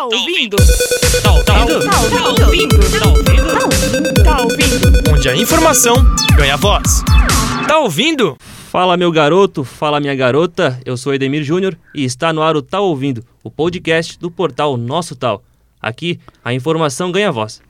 [0.00, 0.56] Tá ouvindo?
[1.22, 1.84] Tá ouvindo?
[1.84, 2.98] Tá ouvindo?
[2.98, 4.24] Tá ouvindo?
[4.24, 5.12] Tá ouvindo?
[5.12, 5.94] Onde a informação
[6.38, 7.02] ganha voz.
[7.68, 8.34] Tá ouvindo?
[8.70, 12.62] Fala meu garoto, fala minha garota, eu sou Edemir Júnior e está no ar o
[12.62, 15.42] Tá Ouvindo, o podcast do portal Nosso Tal.
[15.82, 17.60] Aqui, a informação ganha voz.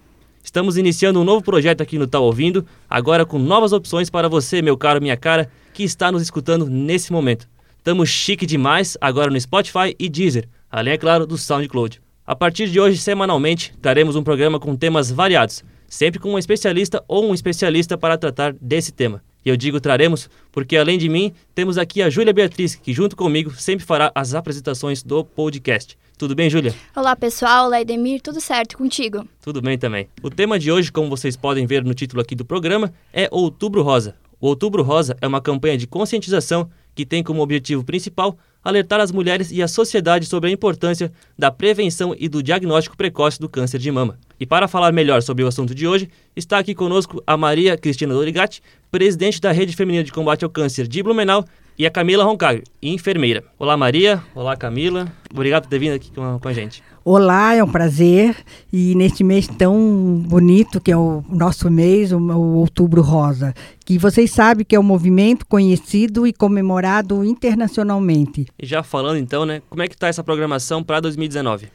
[0.40, 4.62] Estamos iniciando um novo projeto aqui no Tá Ouvindo, agora com novas opções para você,
[4.62, 7.48] meu caro, minha cara, que está nos escutando nesse momento.
[7.82, 12.00] Tamo chique demais agora no Spotify e Deezer, além, é claro, do SoundCloud.
[12.30, 17.02] A partir de hoje, semanalmente, daremos um programa com temas variados, sempre com um especialista
[17.08, 19.20] ou um especialista para tratar desse tema.
[19.44, 23.16] E eu digo traremos porque, além de mim, temos aqui a Júlia Beatriz, que junto
[23.16, 25.98] comigo sempre fará as apresentações do podcast.
[26.16, 26.72] Tudo bem, Júlia?
[26.94, 29.26] Olá pessoal, olá Edemir, tudo certo contigo?
[29.42, 30.08] Tudo bem também.
[30.22, 33.82] O tema de hoje, como vocês podem ver no título aqui do programa, é Outubro
[33.82, 34.14] Rosa.
[34.40, 39.10] O Outubro Rosa é uma campanha de conscientização que tem como objetivo principal alertar as
[39.10, 43.78] mulheres e a sociedade sobre a importância da prevenção e do diagnóstico precoce do câncer
[43.78, 44.18] de mama.
[44.38, 48.12] E para falar melhor sobre o assunto de hoje, está aqui conosco a Maria Cristina
[48.12, 51.42] Dorigatti, presidente da Rede Feminina de Combate ao Câncer de Blumenau,
[51.78, 53.42] e a Camila Roncaglio, enfermeira.
[53.58, 54.22] Olá, Maria.
[54.34, 55.10] Olá, Camila.
[55.32, 56.82] Obrigado por ter vindo aqui com a gente.
[57.02, 58.36] Olá, é um prazer.
[58.70, 63.54] E neste mês tão bonito que é o nosso mês, o, o Outubro Rosa,
[63.86, 68.46] que vocês sabem que é um movimento conhecido e comemorado internacionalmente.
[68.58, 71.68] E já falando então, né, como é que está essa programação para 2019?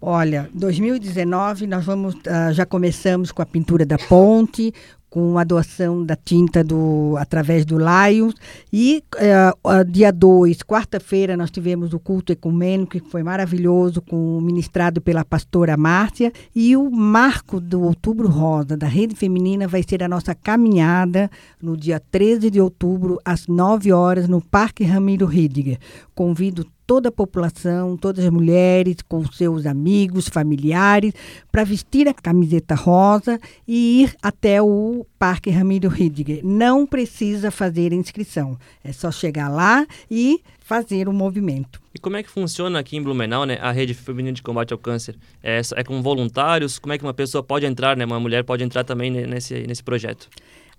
[0.00, 4.72] Olha, 2019 nós vamos, uh, já começamos com a pintura da ponte,
[5.12, 8.34] com a doação da tinta do, através do Lions.
[8.72, 15.02] E uh, dia 2, quarta-feira, nós tivemos o culto ecumênico, que foi maravilhoso, com, ministrado
[15.02, 16.32] pela pastora Márcia.
[16.56, 21.76] E o marco do Outubro Rosa, da Rede Feminina, vai ser a nossa caminhada no
[21.76, 25.76] dia 13 de outubro, às 9 horas, no Parque Ramiro Ridiger.
[26.14, 31.14] Convido toda a população, todas as mulheres, com seus amigos, familiares,
[31.50, 36.44] para vestir a camiseta rosa e ir até o Parque Ramiro Ridiger.
[36.44, 41.80] Não precisa fazer inscrição, é só chegar lá e fazer o movimento.
[41.94, 44.78] E como é que funciona aqui em Blumenau, né, a rede feminina de combate ao
[44.78, 45.16] câncer?
[45.42, 46.78] É, é com voluntários?
[46.78, 49.82] Como é que uma pessoa pode entrar, né, uma mulher pode entrar também nesse, nesse
[49.82, 50.28] projeto?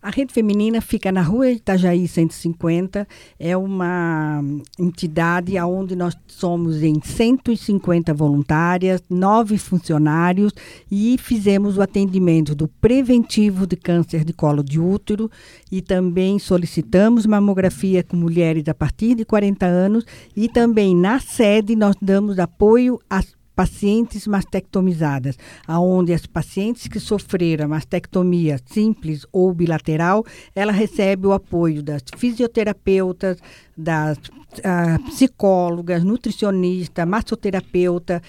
[0.03, 3.07] A Rede Feminina fica na rua Itajaí 150,
[3.39, 4.43] é uma
[4.77, 10.51] entidade onde nós somos em 150 voluntárias, nove funcionários
[10.91, 15.31] e fizemos o atendimento do preventivo de câncer de colo de útero
[15.71, 21.77] e também solicitamos mamografia com mulheres a partir de 40 anos e também na sede
[21.77, 25.37] nós damos apoio às pacientes mastectomizadas,
[25.67, 30.25] aonde as pacientes que sofreram mastectomia simples ou bilateral,
[30.55, 33.37] ela recebe o apoio das fisioterapeutas,
[33.77, 38.21] das uh, psicólogas, nutricionista, massoterapeuta,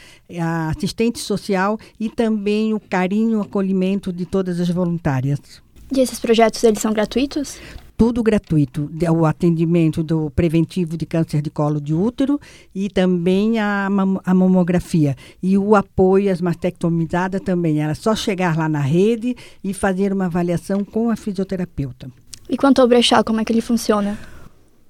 [0.71, 5.62] assistente social e também o carinho, o acolhimento de todas as voluntárias.
[5.95, 7.59] E esses projetos, eles são gratuitos?
[7.97, 12.41] Tudo gratuito, o atendimento do preventivo de câncer de colo de útero
[12.75, 13.87] e também a,
[14.25, 15.16] a mamografia.
[15.43, 17.81] E o apoio às mastectomizadas também.
[17.81, 22.10] Era só chegar lá na rede e fazer uma avaliação com a fisioterapeuta.
[22.49, 24.19] E quanto ao brechó, como é que ele funciona?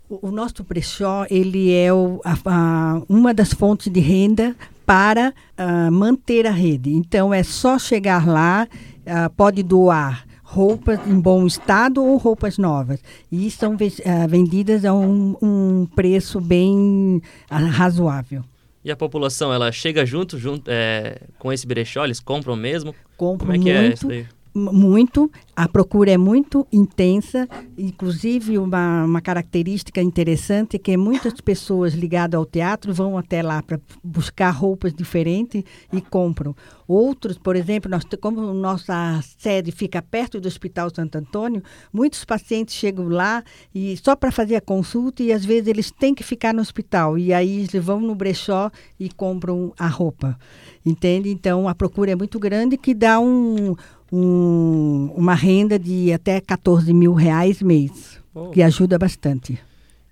[0.09, 5.33] O, o nosso brechó, ele é o, a, a, uma das fontes de renda para
[5.59, 6.93] uh, manter a rede.
[6.93, 13.01] Então, é só chegar lá, uh, pode doar roupas em bom estado ou roupas novas.
[13.31, 17.21] E são uh, vendidas a um, um preço bem
[17.51, 18.45] uh, razoável.
[18.85, 22.05] E a população, ela chega junto, junto é, com esse brechó?
[22.05, 22.95] Eles compram mesmo?
[23.17, 23.91] Compram Como é que muito.
[23.91, 24.27] é isso daí?
[24.55, 31.93] Muito, a procura é muito intensa, inclusive uma, uma característica interessante é que muitas pessoas
[31.95, 36.55] ligadas ao teatro vão até lá para buscar roupas diferentes e compram.
[36.87, 42.75] Outros, por exemplo, nós, como nossa sede fica perto do Hospital Santo Antônio, muitos pacientes
[42.75, 43.43] chegam lá
[43.75, 47.19] e só para fazer a consulta e às vezes eles têm que ficar no hospital
[47.19, 50.39] e aí eles vão no brechó e compram a roupa,
[50.87, 51.31] entende?
[51.31, 53.75] Então a procura é muito grande que dá um
[54.13, 58.51] um, uma renda de até 14 mil reais mês, oh.
[58.51, 59.59] que ajuda bastante.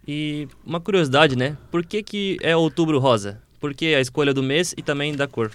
[0.06, 1.56] E uma curiosidade, né?
[1.70, 3.40] Por que, que é outubro rosa?
[3.60, 5.52] Por que a escolha do mês e também da cor?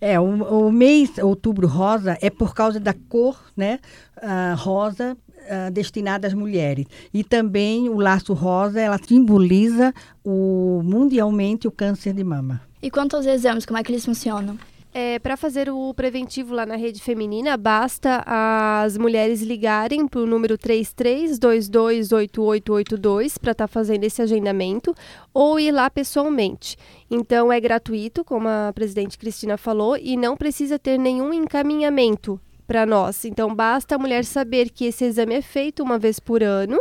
[0.00, 3.80] É, o, o mês outubro rosa é por causa da cor, né?
[4.18, 5.16] Uh, rosa
[5.46, 6.86] uh, destinada às mulheres.
[7.14, 12.60] E também o laço rosa, ela simboliza o, mundialmente o câncer de mama.
[12.82, 14.58] E quanto aos exames, como é que eles funcionam?
[14.92, 20.26] É, para fazer o preventivo lá na rede feminina, basta as mulheres ligarem para o
[20.26, 24.94] número 33228882 para estar tá fazendo esse agendamento
[25.34, 26.78] ou ir lá pessoalmente.
[27.10, 32.86] Então é gratuito, como a presidente Cristina falou, e não precisa ter nenhum encaminhamento para
[32.86, 33.24] nós.
[33.24, 36.78] Então basta a mulher saber que esse exame é feito uma vez por ano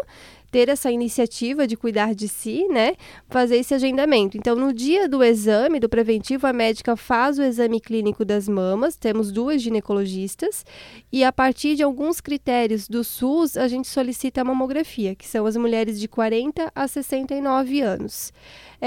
[0.52, 2.96] ter essa iniciativa de cuidar de si, né?
[3.30, 4.38] Fazer esse agendamento.
[4.38, 8.96] Então, no dia do exame, do preventivo, a médica faz o exame clínico das mamas,
[8.96, 10.66] temos duas ginecologistas,
[11.12, 15.46] e a partir de alguns critérios do SUS, a gente solicita a mamografia, que são
[15.46, 18.32] as mulheres de 40 a 69 anos.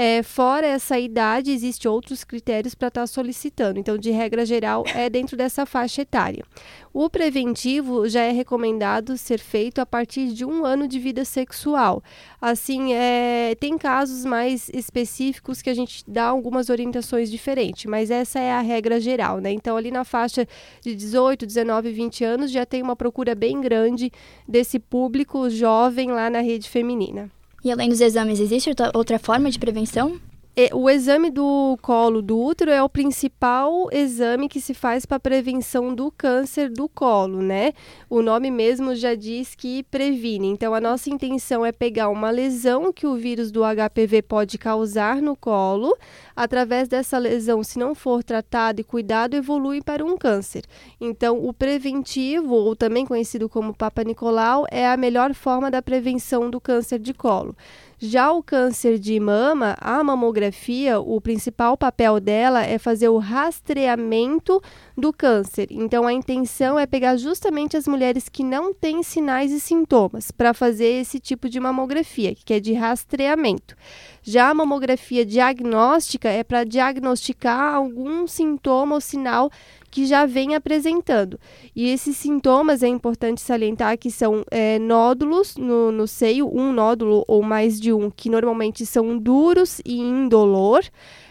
[0.01, 3.81] É, fora essa idade, existem outros critérios para estar tá solicitando.
[3.81, 6.45] Então, de regra geral, é dentro dessa faixa etária.
[6.93, 12.01] O preventivo já é recomendado ser feito a partir de um ano de vida sexual.
[12.39, 18.39] Assim, é, tem casos mais específicos que a gente dá algumas orientações diferentes, mas essa
[18.39, 19.51] é a regra geral, né?
[19.51, 20.47] Então, ali na faixa
[20.81, 24.13] de 18, 19, 20 anos, já tem uma procura bem grande
[24.47, 27.29] desse público jovem lá na rede feminina.
[27.63, 30.19] E além dos exames, existe outra forma de prevenção?
[30.55, 35.19] É, o exame do colo do útero é o principal exame que se faz para
[35.19, 37.71] prevenção do câncer do colo, né?
[38.09, 40.47] O nome mesmo já diz que previne.
[40.47, 45.21] Então, a nossa intenção é pegar uma lesão que o vírus do HPV pode causar
[45.21, 45.95] no colo.
[46.35, 50.63] Através dessa lesão, se não for tratado e cuidado, evolui para um câncer.
[50.99, 56.49] Então, o preventivo, ou também conhecido como Papa Nicolau, é a melhor forma da prevenção
[56.49, 57.55] do câncer de colo.
[58.01, 64.61] Já o câncer de mama, a mamografia, o principal papel dela é fazer o rastreamento
[64.99, 65.67] do câncer.
[65.71, 70.53] Então, a intenção é pegar justamente as mulheres que não têm sinais e sintomas para
[70.53, 73.75] fazer esse tipo de mamografia, que é de rastreamento.
[74.21, 79.49] Já a mamografia diagnóstica é para diagnosticar algum sintoma ou sinal
[79.89, 81.39] que já vem apresentando.
[81.75, 87.23] E esses sintomas é importante salientar que são é, nódulos no, no seio, um nódulo
[87.27, 90.83] ou mais de um, que normalmente são duros e indolor.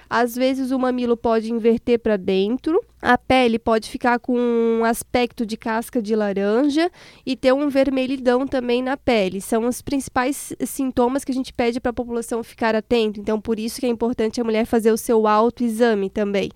[0.08, 5.46] Às vezes o mamilo pode inverter para dentro, a pele pode ficar com um aspecto
[5.46, 6.90] de casca de laranja
[7.24, 9.40] e ter um vermelhidão também na pele.
[9.40, 13.20] São os principais sintomas que a gente pede para a população ficar atento.
[13.20, 16.50] Então, por isso que é importante a mulher fazer o seu autoexame também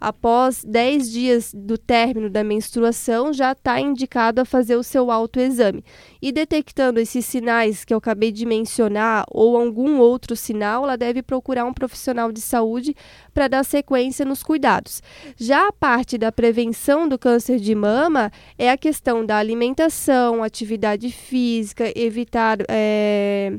[0.00, 5.84] após 10 dias do término da menstruação, já está indicado a fazer o seu autoexame.
[6.20, 11.22] E detectando esses sinais que eu acabei de mencionar ou algum outro sinal, ela deve
[11.22, 12.94] procurar um profissional de saúde
[13.32, 15.02] para dar sequência nos cuidados.
[15.36, 21.10] Já a parte da prevenção do câncer de mama é a questão da alimentação, atividade
[21.10, 22.58] física, evitar.
[22.68, 23.52] É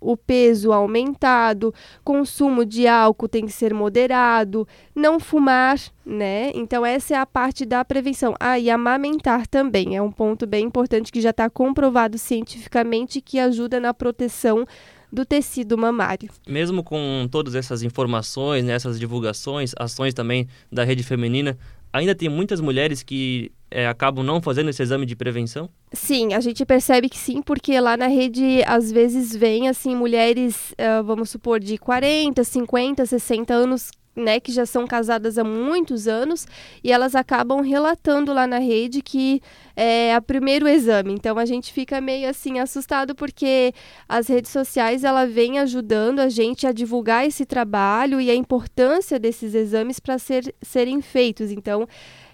[0.00, 6.50] o peso aumentado, consumo de álcool tem que ser moderado, não fumar, né?
[6.54, 8.34] Então, essa é a parte da prevenção.
[8.40, 13.38] Ah, e amamentar também é um ponto bem importante que já está comprovado cientificamente que
[13.38, 14.66] ajuda na proteção
[15.12, 16.30] do tecido mamário.
[16.46, 21.58] Mesmo com todas essas informações, né, essas divulgações, ações também da rede feminina,
[21.92, 25.68] ainda tem muitas mulheres que é, acabam não fazendo esse exame de prevenção?
[25.92, 30.72] Sim, a gente percebe que sim, porque lá na rede às vezes vem assim mulheres,
[30.72, 36.08] uh, vamos supor, de 40, 50, 60 anos né, que já são casadas há muitos
[36.08, 36.46] anos
[36.82, 39.40] e elas acabam relatando lá na rede que
[39.76, 41.12] é o primeiro exame.
[41.12, 43.72] Então a gente fica meio assim assustado porque
[44.08, 49.18] as redes sociais ela vem ajudando a gente a divulgar esse trabalho e a importância
[49.18, 51.50] desses exames para ser, serem feitos.
[51.50, 51.88] Então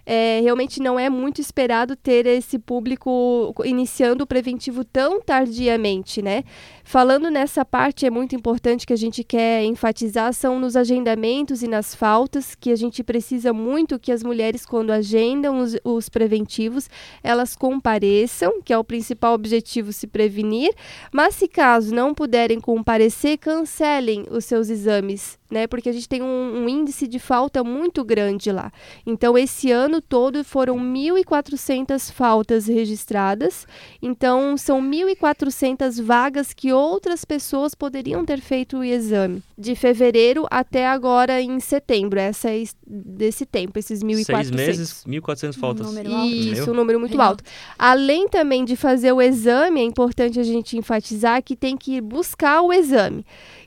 [0.07, 6.45] é, realmente não é muito esperado ter esse público iniciando o preventivo tão tardiamente, né?
[6.85, 11.67] Falando nessa parte, é muito importante que a gente quer enfatizar são nos agendamentos e
[11.67, 16.89] nas faltas, que a gente precisa muito que as mulheres, quando agendam os, os preventivos,
[17.25, 20.73] elas compareçam, que é o principal objetivo se prevenir,
[21.13, 25.67] mas se caso não puderem comparecer, cancelem os seus exames né?
[25.67, 28.73] Porque a gente tem um, um, índice de falta muito grande lá.
[29.05, 33.67] Então, esse ano todo foram 1.400 faltas registradas.
[34.01, 39.43] Então, são 1.400 vagas que outras pessoas poderiam ter feito o exame.
[39.57, 42.19] De fevereiro até agora em setembro.
[42.19, 44.25] Essa é desse tempo, esses 1.400.
[44.25, 45.87] Seis meses, 1.400 faltas.
[45.87, 46.35] Um número alto.
[46.35, 47.45] Isso, um número muito alto.
[47.79, 52.01] Além também de fazer o exame, é importante a gente enfatizar que tem que ir
[52.01, 53.25] buscar o exame.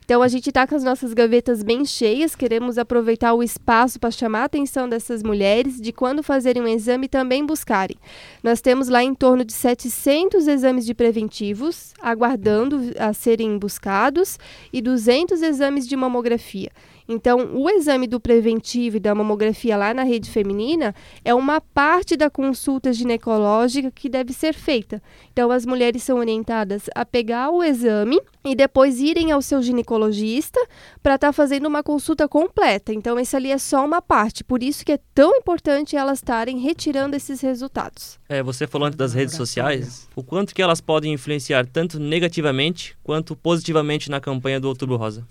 [0.09, 4.09] Então a gente está com as nossas gavetas bem cheias, queremos aproveitar o espaço para
[4.09, 7.95] chamar a atenção dessas mulheres de quando fazerem um exame também buscarem.
[8.41, 14.39] Nós temos lá em torno de 700 exames de preventivos aguardando a serem buscados
[14.73, 16.71] e 200 exames de mamografia.
[17.11, 20.93] Então, o exame do preventivo e da mamografia lá na rede feminina
[21.25, 25.01] é uma parte da consulta ginecológica que deve ser feita.
[25.33, 30.59] Então, as mulheres são orientadas a pegar o exame e depois irem ao seu ginecologista
[31.01, 32.93] para estar tá fazendo uma consulta completa.
[32.93, 34.43] Então, esse ali é só uma parte.
[34.43, 38.19] Por isso que é tão importante elas estarem retirando esses resultados.
[38.29, 42.95] É, você falou antes das redes sociais, o quanto que elas podem influenciar tanto negativamente
[43.01, 45.25] quanto positivamente na campanha do Outubro Rosa?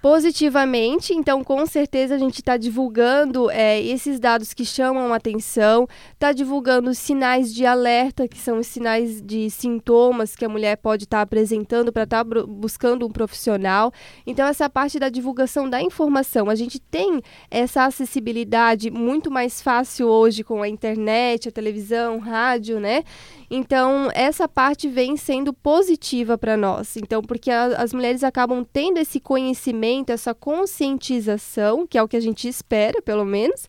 [0.00, 1.12] Positivamente.
[1.12, 6.94] Então, com certeza, a gente está divulgando é, esses dados que chamam atenção, está divulgando
[6.94, 11.22] sinais de alerta, que são os sinais de sintomas que a mulher pode estar tá
[11.22, 13.92] apresentando para estar tá buscando um profissional.
[14.26, 20.08] Então, essa parte da divulgação da informação, a gente tem essa acessibilidade muito mais fácil
[20.08, 23.04] hoje com a internet, a televisão, rádio, né?
[23.50, 26.96] Então, essa parte vem sendo positiva para nós.
[26.96, 32.16] Então, porque a, as mulheres acabam tendo esse conhecimento, essa conscientização, que é o que
[32.16, 33.68] a gente espera, pelo menos,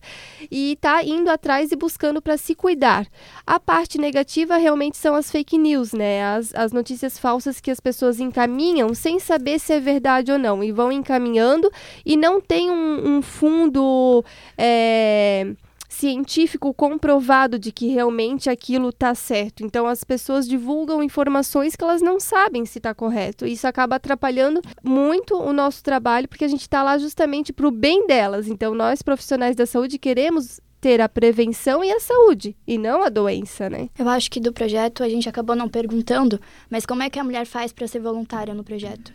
[0.50, 3.06] e tá indo atrás e buscando para se cuidar.
[3.46, 6.24] A parte negativa realmente são as fake news, né?
[6.24, 10.62] As, as notícias falsas que as pessoas encaminham sem saber se é verdade ou não,
[10.62, 11.70] e vão encaminhando
[12.04, 14.24] e não tem um, um fundo.
[14.56, 15.46] É
[15.92, 19.64] científico comprovado de que realmente aquilo está certo.
[19.64, 23.46] Então as pessoas divulgam informações que elas não sabem se está correto.
[23.46, 27.70] Isso acaba atrapalhando muito o nosso trabalho, porque a gente está lá justamente para o
[27.70, 28.48] bem delas.
[28.48, 33.08] Então nós profissionais da saúde queremos ter a prevenção e a saúde, e não a
[33.08, 33.88] doença, né?
[33.96, 37.24] Eu acho que do projeto a gente acabou não perguntando, mas como é que a
[37.24, 39.12] mulher faz para ser voluntária no projeto?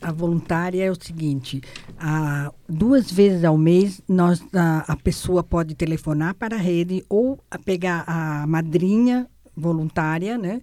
[0.00, 1.60] A voluntária é o seguinte:
[1.98, 7.38] a, duas vezes ao mês nós, a, a pessoa pode telefonar para a rede ou
[7.50, 10.60] a pegar a madrinha voluntária, né?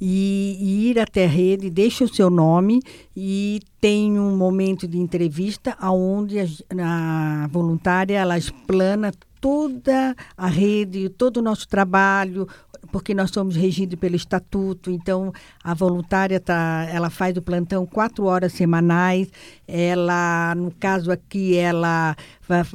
[0.00, 2.80] E, e, ir até a rede, deixa o seu nome
[3.16, 9.12] e tem um momento de entrevista onde a, a voluntária ela explana
[9.44, 12.48] toda a rede, todo o nosso trabalho,
[12.90, 15.30] porque nós somos regidos pelo estatuto, então
[15.62, 19.28] a voluntária tá, ela faz o plantão quatro horas semanais,
[19.68, 22.16] ela, no caso aqui, ela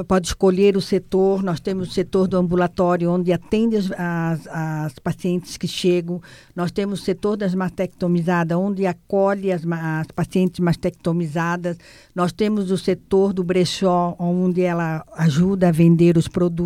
[0.07, 1.43] pode escolher o setor.
[1.43, 6.21] Nós temos o setor do ambulatório, onde atende as, as, as pacientes que chegam.
[6.55, 11.77] Nós temos o setor das mastectomizadas, onde acolhe as, as, pacientes mastectomizadas.
[12.15, 16.58] Nós temos o setor do brechó, onde ela ajuda a vender os produtos.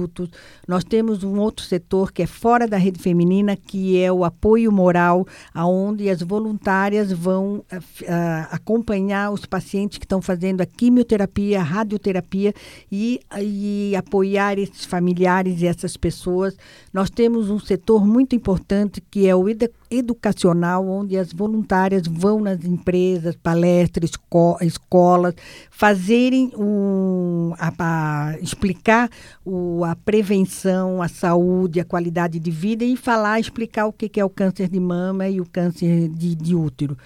[0.67, 4.71] Nós temos um outro setor que é fora da rede feminina, que é o apoio
[4.71, 11.63] moral, aonde as voluntárias vão uh, acompanhar os pacientes que estão fazendo a quimioterapia, a
[11.63, 12.53] radioterapia
[12.91, 16.55] e, e apoiar esses familiares e essas pessoas.
[16.91, 19.47] Nós temos um setor muito importante que é o
[19.93, 25.35] educacional, onde as voluntárias vão nas empresas, palestras, esco escolas,
[25.71, 29.09] fazerem um, a, a, explicar
[29.45, 34.19] o, a prevenção, a saúde, a qualidade de vida e falar, explicar o que, que
[34.19, 36.97] é o câncer de mama e o câncer de, de útero.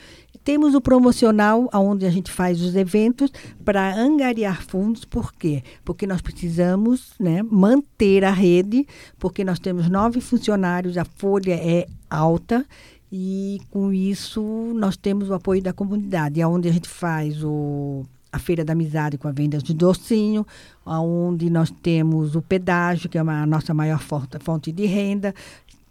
[0.47, 3.29] Temos o promocional, onde a gente faz os eventos
[3.65, 5.03] para angariar fundos.
[5.03, 5.61] Por quê?
[5.83, 8.87] Porque nós precisamos né, manter a rede,
[9.19, 12.65] porque nós temos nove funcionários, a folha é alta
[13.11, 14.41] e com isso
[14.73, 19.17] nós temos o apoio da comunidade, onde a gente faz o a Feira da Amizade
[19.17, 20.45] com a venda de docinho,
[20.85, 25.33] onde nós temos o pedágio, que é a nossa maior fonte de renda,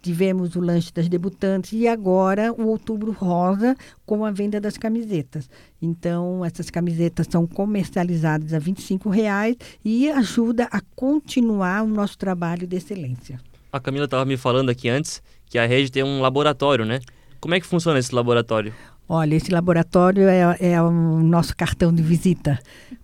[0.01, 3.75] tivemos o lanche das debutantes e agora o Outubro Rosa
[4.05, 5.49] com a venda das camisetas.
[5.81, 8.73] Então, essas camisetas são comercializadas a R$
[9.11, 13.39] reais e ajuda a continuar o nosso trabalho de excelência.
[13.71, 16.99] A Camila estava me falando aqui antes que a rede tem um laboratório, né?
[17.39, 18.73] Como é que funciona esse laboratório?
[19.09, 22.59] Olha, esse laboratório é, é o nosso cartão de visita,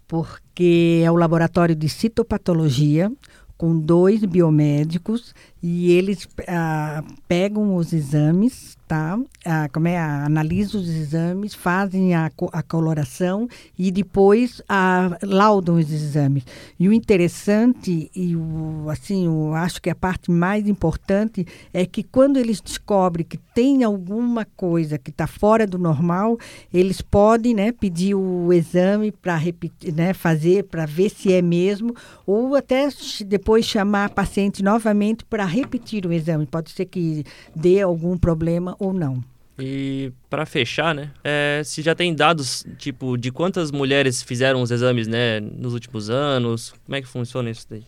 [0.07, 3.11] porque é o laboratório de citopatologia,
[3.57, 5.33] com dois biomédicos
[5.65, 9.17] e eles ah, pegam os exames, tá?
[9.45, 13.47] Ah, como é, analisam os exames, fazem a, a coloração
[13.79, 16.43] e depois ah, laudam os exames.
[16.77, 22.03] E o interessante e o assim, eu acho que a parte mais importante é que
[22.03, 26.37] quando eles descobrem que tem alguma coisa que está fora do normal,
[26.73, 31.95] eles podem, né, pedir o exame para repetir, né, fazer para ver se é mesmo
[32.27, 32.89] ou até
[33.25, 36.45] depois chamar a paciente novamente para repetir o exame.
[36.45, 37.23] Pode ser que
[37.55, 39.23] dê algum problema ou não.
[39.59, 41.11] E para fechar, né?
[41.23, 46.09] É, se já tem dados, tipo, de quantas mulheres fizeram os exames, né, nos últimos
[46.09, 46.73] anos?
[46.85, 47.83] Como é que funciona isso daí?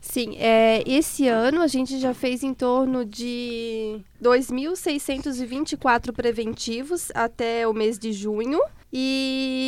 [0.00, 7.72] Sim, é, esse ano a gente já fez em torno de 2.624 preventivos até o
[7.72, 8.60] mês de junho.
[8.92, 9.63] E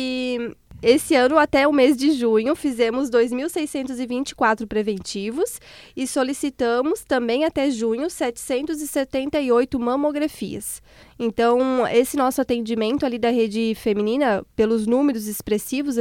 [0.89, 5.59] esse ano, até o mês de junho, fizemos 2.624 preventivos
[5.93, 10.81] e solicitamos também até junho 778 mamografias.
[11.19, 15.97] Então, esse nosso atendimento ali da rede feminina, pelos números expressivos,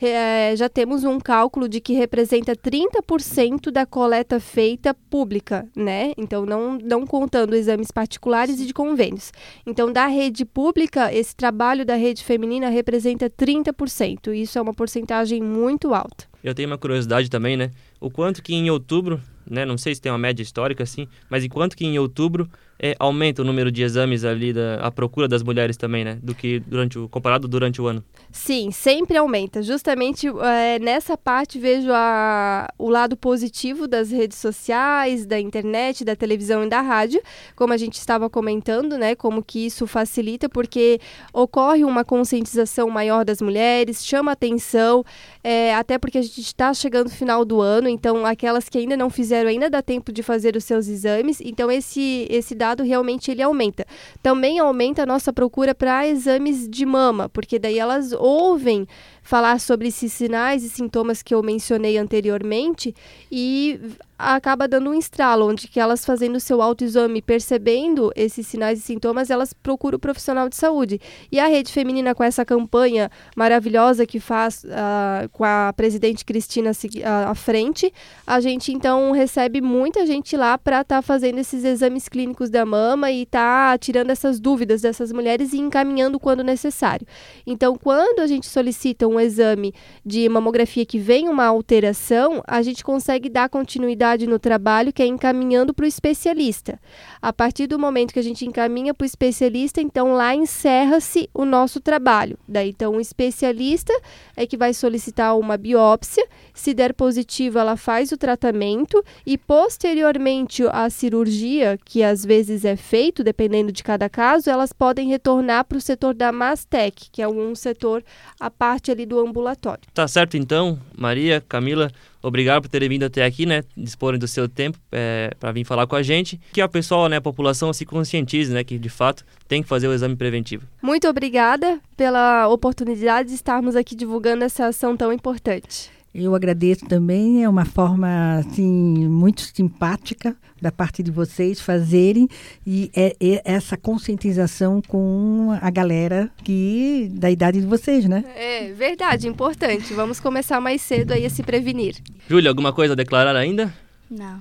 [0.00, 6.12] é, já temos um cálculo de que representa 30% da coleta feita pública, né?
[6.16, 9.32] Então, não, não contando exames particulares e de convênios.
[9.66, 14.27] Então, da rede pública, esse trabalho da rede feminina representa 30%.
[14.32, 16.24] Isso é uma porcentagem muito alta.
[16.42, 17.70] Eu tenho uma curiosidade também, né?
[18.00, 19.20] O quanto que em outubro,
[19.50, 19.64] né?
[19.64, 22.48] Não sei se tem uma média histórica assim, mas enquanto que em outubro
[22.80, 26.18] é, aumenta o número de exames ali, da, a procura das mulheres também, né?
[26.22, 28.04] Do que durante o, comparado durante o ano.
[28.30, 29.62] Sim, sempre aumenta.
[29.62, 36.14] Justamente é, nessa parte vejo a, o lado positivo das redes sociais, da internet, da
[36.14, 37.20] televisão e da rádio,
[37.56, 39.16] como a gente estava comentando, né?
[39.16, 41.00] Como que isso facilita, porque
[41.32, 45.04] ocorre uma conscientização maior das mulheres, chama atenção,
[45.42, 48.96] é, até porque a gente está chegando no final do ano, então aquelas que ainda
[48.96, 53.30] não fizeram ainda dá tempo de fazer os seus exames, então esse, esse dado realmente
[53.30, 53.86] ele aumenta.
[54.22, 58.86] Também aumenta a nossa procura para exames de mama, porque daí elas ouvem
[59.28, 62.94] falar sobre esses sinais e sintomas que eu mencionei anteriormente
[63.30, 63.78] e
[64.18, 68.82] acaba dando um estralo, onde que elas fazendo o seu autoexame, percebendo esses sinais e
[68.82, 71.00] sintomas, elas procuram o profissional de saúde.
[71.30, 76.72] E a Rede Feminina, com essa campanha maravilhosa que faz uh, com a presidente Cristina
[76.72, 77.92] uh, à frente,
[78.26, 82.66] a gente então recebe muita gente lá para estar tá fazendo esses exames clínicos da
[82.66, 87.06] mama e tá tirando essas dúvidas dessas mulheres e encaminhando quando necessário.
[87.46, 92.84] Então, quando a gente solicita um exame de mamografia que vem uma alteração, a gente
[92.84, 96.78] consegue dar continuidade no trabalho, que é encaminhando para o especialista.
[97.20, 101.44] A partir do momento que a gente encaminha para o especialista, então lá encerra-se o
[101.44, 102.38] nosso trabalho.
[102.48, 103.92] Daí, então, o especialista
[104.36, 106.26] é que vai solicitar uma biópsia.
[106.54, 112.76] Se der positivo, ela faz o tratamento e, posteriormente, a cirurgia, que às vezes é
[112.76, 117.28] feito, dependendo de cada caso, elas podem retornar para o setor da Mastec, que é
[117.28, 118.04] um setor
[118.38, 119.82] à parte ali do ambulatório.
[119.92, 121.90] Tá certo, então, Maria, Camila.
[122.22, 123.62] Obrigado por terem vindo até aqui, né?
[123.76, 126.38] Disporem do seu tempo é, para vir falar com a gente.
[126.52, 128.62] Que a pessoa, né, a população se conscientize, né?
[128.62, 130.66] Que de fato tem que fazer o exame preventivo.
[130.82, 135.90] Muito obrigada pela oportunidade de estarmos aqui divulgando essa ação tão importante.
[136.14, 142.26] Eu agradeço também, é uma forma assim muito simpática da parte de vocês fazerem
[142.66, 148.24] e é, é essa conscientização com a galera que da idade de vocês, né?
[148.34, 149.92] É verdade, importante.
[149.92, 151.96] Vamos começar mais cedo aí a se prevenir.
[152.28, 153.72] Júlia, alguma coisa a declarar ainda?
[154.10, 154.40] Não.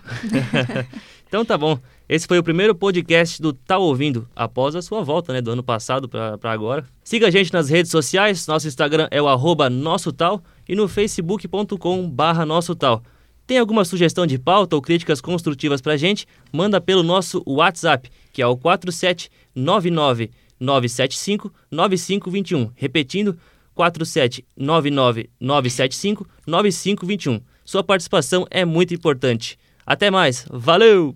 [1.28, 1.78] então tá bom.
[2.10, 5.62] Esse foi o primeiro podcast do Tá Ouvindo, após a sua volta, né, do ano
[5.62, 6.86] passado para agora.
[7.04, 10.88] Siga a gente nas redes sociais, nosso Instagram é o arroba nosso tal e no
[10.88, 13.04] facebook.com barra nosso tal.
[13.46, 16.28] Tem alguma sugestão de pauta ou críticas construtivas pra gente?
[16.52, 22.72] Manda pelo nosso WhatsApp, que é o 4799 975 9521.
[22.76, 23.38] Repetindo,
[23.74, 27.42] 4799 975 9521.
[27.64, 29.58] Sua participação é muito importante.
[29.86, 31.16] Até mais, valeu!